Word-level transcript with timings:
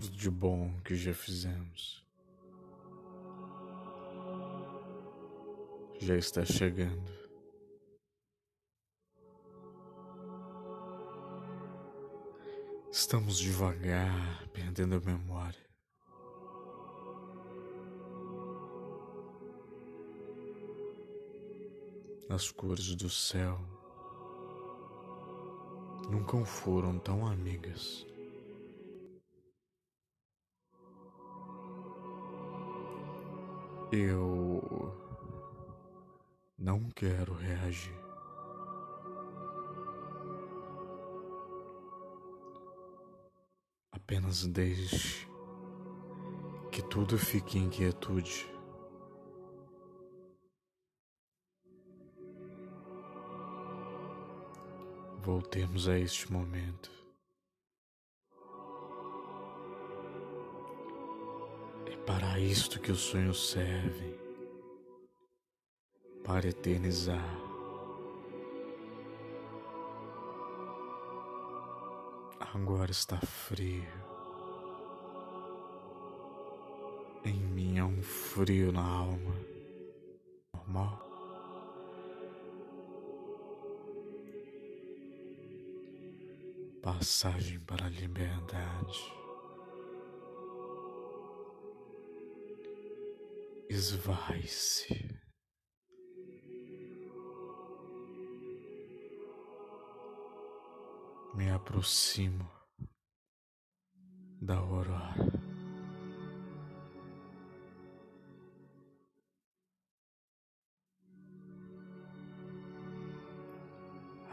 tudo 0.00 0.16
de 0.16 0.30
bom 0.30 0.72
que 0.82 0.94
já 0.96 1.12
fizemos. 1.12 2.02
Já 6.00 6.16
está 6.16 6.44
chegando. 6.44 7.20
Estamos 12.90 13.38
devagar, 13.38 14.48
perdendo 14.52 14.96
a 14.96 15.00
memória. 15.00 15.60
As 22.30 22.50
cores 22.50 22.94
do 22.94 23.10
céu 23.10 23.58
nunca 26.08 26.42
foram 26.44 26.98
tão 26.98 27.26
amigas. 27.26 28.09
Eu 33.92 34.94
não 36.56 36.88
quero 36.90 37.34
reagir. 37.34 37.98
Apenas 43.90 44.46
deixe 44.46 45.28
que 46.70 46.82
tudo 46.82 47.18
fique 47.18 47.58
em 47.58 47.68
quietude. 47.68 48.48
Voltemos 55.18 55.88
a 55.88 55.98
este 55.98 56.32
momento. 56.32 56.99
Para 62.10 62.40
isto 62.40 62.80
que 62.80 62.90
os 62.90 62.98
sonhos 62.98 63.50
servem 63.50 64.18
para 66.24 66.48
eternizar. 66.48 67.38
Agora 72.52 72.90
está 72.90 73.16
frio. 73.20 73.86
Em 77.24 77.38
mim 77.38 77.78
há 77.78 77.86
um 77.86 78.02
frio 78.02 78.72
na 78.72 78.84
alma. 78.84 79.36
Normal. 80.52 80.98
Passagem 86.82 87.60
para 87.60 87.86
a 87.86 87.88
liberdade. 87.88 89.19
Esvai-se. 93.70 95.20
Me 101.36 101.52
aproximo 101.52 102.50
da 104.42 104.56
aurora. 104.56 105.14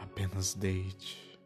Apenas 0.00 0.54
deite 0.54 1.38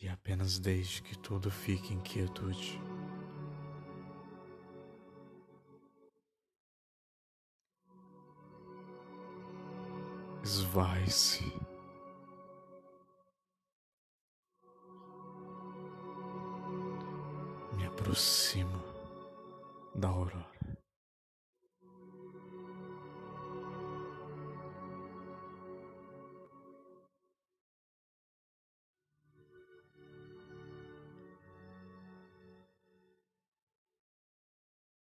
e 0.00 0.08
apenas 0.08 0.58
deixe 0.58 1.00
que 1.00 1.16
tudo 1.16 1.48
fique 1.48 1.94
em 1.94 2.00
quietude. 2.00 2.85
Esvai-se. 10.46 11.42
Me 17.72 17.84
aproximo 17.84 18.80
da 19.92 20.06
aurora. 20.06 20.75